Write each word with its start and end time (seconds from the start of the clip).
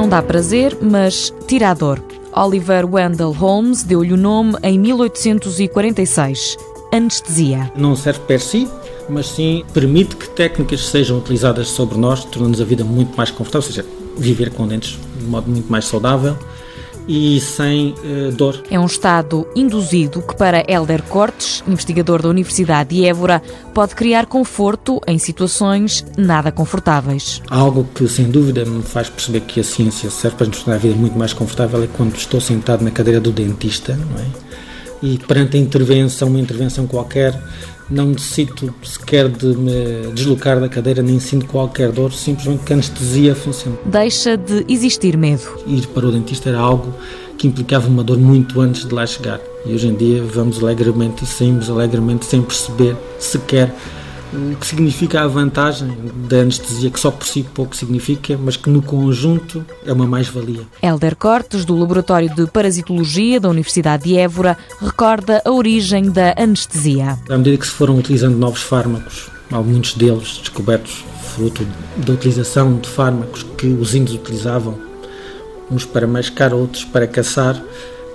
não 0.00 0.08
dá 0.08 0.22
prazer, 0.22 0.78
mas 0.80 1.30
tira 1.46 1.68
a 1.68 1.74
dor. 1.74 2.02
Oliver 2.34 2.86
Wendell 2.90 3.32
Holmes 3.32 3.82
deu-lhe 3.82 4.14
o 4.14 4.16
nome 4.16 4.56
em 4.62 4.78
1846. 4.78 6.56
Anestesia. 6.90 7.70
Não 7.76 7.94
serve 7.94 8.20
per 8.20 8.40
si, 8.40 8.66
mas 9.10 9.26
sim 9.26 9.62
permite 9.74 10.16
que 10.16 10.26
técnicas 10.30 10.86
sejam 10.86 11.18
utilizadas 11.18 11.68
sobre 11.68 11.98
nós, 11.98 12.24
tornando-nos 12.24 12.62
a 12.62 12.64
vida 12.64 12.82
muito 12.82 13.14
mais 13.14 13.30
confortável, 13.30 13.68
ou 13.68 13.74
seja, 13.74 13.86
viver 14.16 14.48
com 14.54 14.66
dentes 14.66 14.98
de 15.18 15.26
modo 15.26 15.50
muito 15.50 15.70
mais 15.70 15.84
saudável 15.84 16.34
e 17.06 17.40
sem 17.40 17.94
uh, 18.04 18.32
dor. 18.32 18.62
É 18.70 18.78
um 18.78 18.86
estado 18.86 19.46
induzido 19.54 20.22
que, 20.22 20.36
para 20.36 20.64
Helder 20.68 21.02
Cortes, 21.04 21.62
investigador 21.66 22.22
da 22.22 22.28
Universidade 22.28 22.96
de 22.96 23.04
Évora, 23.04 23.42
pode 23.74 23.94
criar 23.94 24.26
conforto 24.26 25.00
em 25.06 25.18
situações 25.18 26.04
nada 26.16 26.52
confortáveis. 26.52 27.42
Algo 27.48 27.86
que, 27.94 28.06
sem 28.08 28.30
dúvida, 28.30 28.64
me 28.64 28.82
faz 28.82 29.08
perceber 29.08 29.40
que 29.40 29.60
a 29.60 29.64
ciência 29.64 30.10
serve 30.10 30.36
para 30.36 30.46
nos 30.46 30.62
tornar 30.62 30.76
a 30.76 30.78
vida 30.78 30.94
muito 30.94 31.18
mais 31.18 31.32
confortável 31.32 31.82
é 31.82 31.86
quando 31.86 32.16
estou 32.16 32.40
sentado 32.40 32.84
na 32.84 32.90
cadeira 32.90 33.20
do 33.20 33.32
dentista, 33.32 33.96
não 33.96 34.20
é? 34.20 34.26
E 35.02 35.18
perante 35.18 35.56
a 35.56 35.60
intervenção, 35.60 36.28
uma 36.28 36.38
intervenção 36.40 36.86
qualquer, 36.86 37.40
não 37.88 38.08
necessito 38.08 38.72
sequer 38.84 39.28
de 39.28 39.46
me 39.46 40.12
deslocar 40.14 40.60
da 40.60 40.68
cadeira, 40.68 41.02
nem 41.02 41.18
sinto 41.18 41.46
qualquer 41.46 41.90
dor, 41.90 42.12
simplesmente 42.12 42.64
que 42.64 42.72
a 42.72 42.76
anestesia 42.76 43.34
funciona. 43.34 43.78
Deixa 43.86 44.36
de 44.36 44.64
existir 44.68 45.16
medo. 45.16 45.42
Ir 45.66 45.86
para 45.88 46.06
o 46.06 46.12
dentista 46.12 46.50
era 46.50 46.58
algo 46.58 46.94
que 47.38 47.46
implicava 47.46 47.88
uma 47.88 48.04
dor 48.04 48.18
muito 48.18 48.60
antes 48.60 48.86
de 48.86 48.94
lá 48.94 49.06
chegar. 49.06 49.40
E 49.64 49.72
hoje 49.72 49.88
em 49.88 49.94
dia 49.94 50.22
vamos 50.22 50.62
alegremente 50.62 51.24
e 51.24 51.26
saímos 51.26 51.70
alegremente 51.70 52.26
sem 52.26 52.42
perceber 52.42 52.94
sequer 53.18 53.74
o 54.32 54.56
que 54.56 54.66
significa 54.66 55.22
a 55.22 55.26
vantagem 55.26 55.88
da 56.28 56.38
anestesia, 56.38 56.90
que 56.90 57.00
só 57.00 57.10
por 57.10 57.26
si 57.26 57.42
pouco 57.42 57.76
significa, 57.76 58.38
mas 58.38 58.56
que 58.56 58.70
no 58.70 58.82
conjunto 58.82 59.64
é 59.84 59.92
uma 59.92 60.06
mais-valia. 60.06 60.62
Helder 60.82 61.16
Cortes, 61.16 61.64
do 61.64 61.76
Laboratório 61.76 62.32
de 62.34 62.46
Parasitologia 62.46 63.40
da 63.40 63.48
Universidade 63.48 64.04
de 64.04 64.16
Évora, 64.16 64.56
recorda 64.80 65.42
a 65.44 65.50
origem 65.50 66.10
da 66.10 66.34
anestesia. 66.36 67.18
À 67.28 67.36
medida 67.36 67.56
que 67.56 67.66
se 67.66 67.72
foram 67.72 67.98
utilizando 67.98 68.36
novos 68.36 68.62
fármacos, 68.62 69.30
muitos 69.50 69.94
deles 69.94 70.38
descobertos 70.38 71.04
fruto 71.30 71.66
da 71.96 72.12
utilização 72.12 72.76
de 72.76 72.88
fármacos 72.88 73.44
que 73.56 73.66
os 73.66 73.94
índios 73.94 74.16
utilizavam, 74.16 74.78
uns 75.70 75.84
para 75.84 76.06
mascar, 76.06 76.52
outros 76.52 76.84
para 76.84 77.06
caçar, 77.06 77.60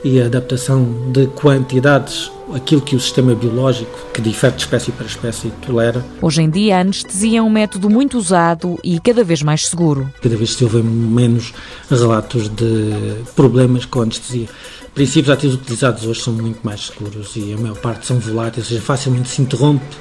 e 0.05 0.21
a 0.21 0.27
adaptação 0.27 0.85
de 1.11 1.25
quantidades 1.25 2.31
aquilo 2.53 2.79
que 2.79 2.95
o 2.95 2.99
sistema 2.99 3.33
biológico, 3.33 4.05
que 4.13 4.21
difere 4.21 4.53
de 4.53 4.61
espécie 4.61 4.91
para 4.91 5.07
espécie, 5.07 5.51
tolera. 5.65 6.05
Hoje 6.21 6.43
em 6.43 6.49
dia, 6.49 6.77
a 6.77 6.81
anestesia 6.81 7.39
é 7.39 7.41
um 7.41 7.49
método 7.49 7.89
muito 7.89 8.15
usado 8.15 8.77
e 8.83 8.99
cada 8.99 9.23
vez 9.23 9.41
mais 9.41 9.67
seguro. 9.67 10.07
Cada 10.21 10.37
vez 10.37 10.53
se 10.53 10.63
ouve 10.63 10.83
menos 10.83 11.55
relatos 11.89 12.47
de 12.49 13.23
problemas 13.35 13.85
com 13.85 14.01
a 14.01 14.03
anestesia. 14.03 14.47
Princípios 14.93 15.33
ativos 15.33 15.55
utilizados 15.55 16.05
hoje 16.05 16.21
são 16.21 16.33
muito 16.33 16.59
mais 16.63 16.85
seguros 16.85 17.35
e 17.35 17.51
a 17.53 17.57
maior 17.57 17.77
parte 17.77 18.05
são 18.05 18.19
voláteis, 18.19 18.67
ou 18.67 18.69
seja, 18.69 18.81
facilmente 18.81 19.27
se 19.27 19.41
interrompe 19.41 19.97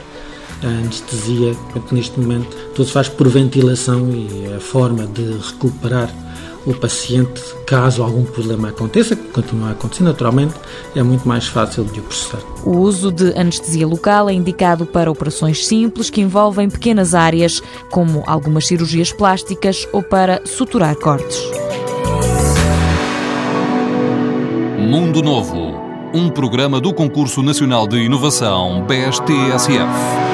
a 0.62 0.66
anestesia, 0.66 1.56
neste 1.90 2.20
momento 2.20 2.54
tudo 2.74 2.86
se 2.86 2.92
faz 2.92 3.08
por 3.08 3.26
ventilação 3.28 4.10
e 4.10 4.52
a 4.54 4.60
forma 4.60 5.06
de 5.06 5.38
recuperar 5.38 6.10
o 6.66 6.74
paciente, 6.74 7.42
caso 7.66 8.02
algum 8.02 8.24
problema 8.24 8.68
aconteça, 8.68 9.14
que 9.14 9.28
continua 9.28 9.68
a 9.68 9.72
acontecer 9.72 10.02
naturalmente, 10.02 10.54
é 10.94 11.02
muito 11.02 11.26
mais 11.28 11.46
fácil 11.46 11.84
de 11.84 12.00
o 12.00 12.02
processar. 12.02 12.40
O 12.64 12.78
uso 12.78 13.12
de 13.12 13.36
anestesia 13.38 13.86
local 13.86 14.28
é 14.28 14.32
indicado 14.32 14.86
para 14.86 15.10
operações 15.10 15.66
simples 15.66 16.10
que 16.10 16.20
envolvem 16.20 16.70
pequenas 16.70 17.14
áreas, 17.14 17.62
como 17.90 18.22
algumas 18.26 18.66
cirurgias 18.66 19.12
plásticas 19.12 19.86
ou 19.92 20.02
para 20.02 20.40
suturar 20.46 20.96
cortes. 20.96 21.38
Mundo 24.78 25.22
Novo, 25.22 25.74
um 26.14 26.30
programa 26.30 26.80
do 26.80 26.94
Concurso 26.94 27.42
Nacional 27.42 27.86
de 27.86 27.98
Inovação 27.98 28.84
BSTSF. 28.86 30.33